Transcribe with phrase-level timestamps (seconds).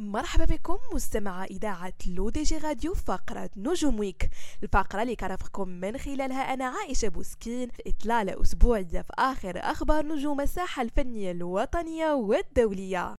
[0.00, 4.30] مرحبا بكم مستمعي إذاعة L'ODJ Radio فقرة نجوم Week.
[4.62, 7.68] الفقرة اللي كرفقكم من خلالها أنا عائشة بوسكين.
[7.68, 13.14] في إطلالة أسبوعية في آخر أخبار نجوم الساحة الفنية الوطنية والدولية.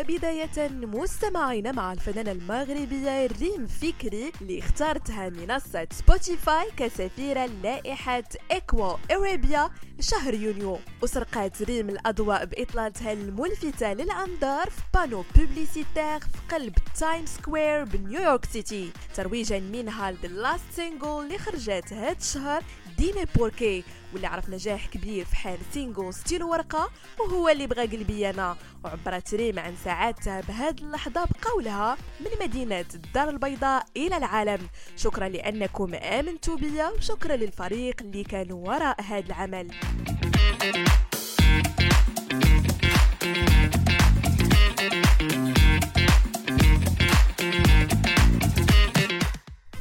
[0.00, 9.70] وبداية مستمعين مع الفنانة المغربية ريم فكري اللي اختارتها منصة Spotify كسفيرة لائحة إكوا إريبيا
[10.00, 10.78] شهر يونيو.
[11.02, 18.90] وسرقت ريم الأضواء بإطلالتها الملفتة للأنظار في بانو بوبليسيتير في قلب تايم سكوير بنيويورك سيتي.
[19.14, 22.62] ترويجا منها لذا لاست سينجل اللي خرجت هاد الشهر
[22.98, 23.84] ديمي بوركي.
[24.12, 29.34] واللي عرف نجاح كبير في حال سينجل ستيل ورقة وهو اللي بغى قلبي أنا وعبرت
[29.34, 34.68] ريم عن سعادتها بهذه اللحظة بقولها من مدينة الدار البيضاء إلى العالم.
[34.96, 39.70] شكرا لأنكم آمنتوا بيا وشكرا للفريق اللي كان وراء هذا العمل.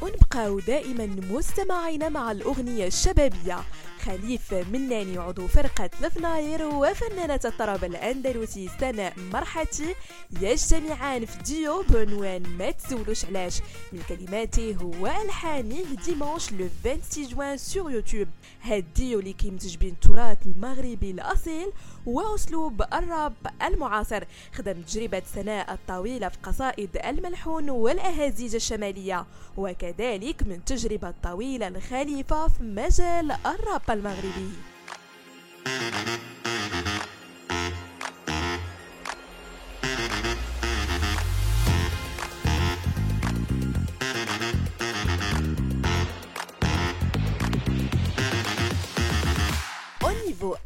[0.01, 3.59] ونبقاو دائما مستمعين مع الأغنية الشبابية.
[4.05, 9.95] خليف مناني عضو فرقة الفناير وفنانة الطرب الأندلسي سناء مرحتي
[10.41, 13.61] يجتمعان في ديو بعنوان ما تسولوش علاش؟
[13.93, 18.27] من كلماته وألحانه dimanche le 26 juin sur YouTube
[18.61, 21.71] هاد ديو اللي كيمتج بين التراث المغربي الأصيل
[22.05, 24.23] وأسلوب الراب المعاصر.
[24.53, 29.25] خدم تجربة سناء الطويلة في قصائد الملحون والأهازيج الشمالية.
[29.57, 33.81] وكذلك من تجربة طويلة الخليفة في مجال الراب.
[33.93, 34.49] المغربي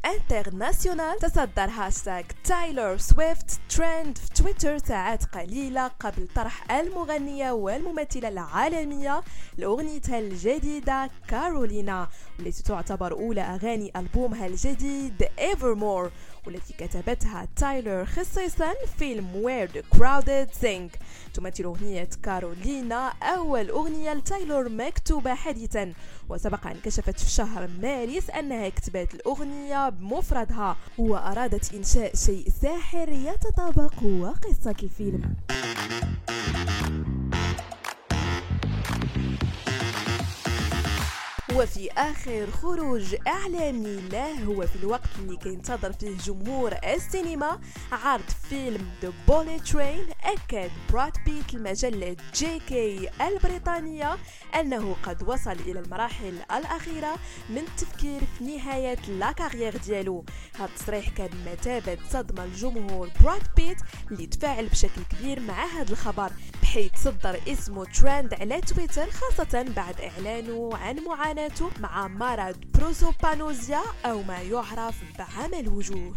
[0.06, 9.22] International تصدر هاشتاغ تايلور سويفت ترند في تويتر ساعات قليلة قبل طرح المغنية والممثلة العالمية
[9.58, 12.08] لأغنيتها الجديدة كارولينا
[12.40, 16.10] والتي تعتبر أولى أغاني ألبومها الجديد Evermore.
[16.48, 20.98] والتي كتبتها تايلور خصيصا فيلم Where the Crawdads Sing
[21.34, 25.94] تمثل أغنية كارولينا أول أغنية لتايلور مكتوبة حديثا.
[26.30, 34.04] وسبق أن كشفت في شهر مارس أنها كتبت الأغنية بمفردها وأرادت إنشاء شيء ساحر يتطابق
[34.04, 35.36] وقصة الفيلم.
[41.56, 47.60] وفي آخر خروج إعلامي له هو في الوقت اللي كينتظر فيه جمهور السينما
[47.92, 54.18] عرض فيلم The Bullet Train أكد براد بيت المجلة GQ البريطانية
[54.60, 57.16] أنه قد وصل إلى المراحل الأخيرة
[57.50, 60.26] من التفكير في نهاية la carrière ديالو.
[60.56, 63.78] هذا التصريح كان مثابة صدمة الجمهور براد بيت
[64.12, 66.32] اللي تفاعل بشكل كبير مع هذا الخبر.
[66.74, 74.24] بحيث تصدر اسمه ترند على تويتر خاصة بعد إعلانه عن معاناته مع مرض prosopagnosia أو
[74.24, 76.14] ما يعرف بعمى الوجوه.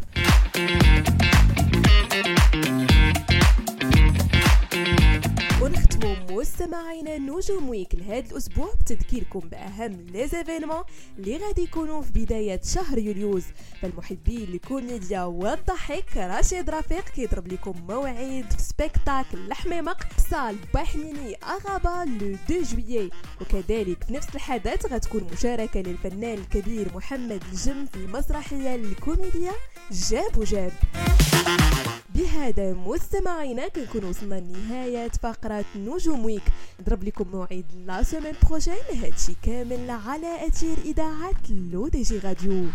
[6.60, 10.82] مستمعينا نجوم Week لهذا الأسبوع بتذكيركم بأهم les événements
[11.18, 13.44] اللي غادي يكونوا في بداية شهر يوليوز
[13.82, 22.10] فالمحبين الكوميديا والضحك رشيد رفيق كيضرب لكم موعد في spectacle الحميمق salle بحنيني à Rabat
[22.10, 23.10] le 2 juillet.
[23.40, 29.52] وكذلك في نفس الحدث غتكون مشاركة للفنان الكبير محمد الجم في المسرحيه الكوميديا
[29.90, 30.72] جاب وجاب.
[32.16, 36.42] بهذا مستمعينا كنكون وصلنا لنهاية فقرة نجوم Week.
[36.80, 38.74] نضرب لكم موعد la semaine prochaine.
[39.02, 42.66] هادشي كامل على أثير إذاعة L'ODJ Radio.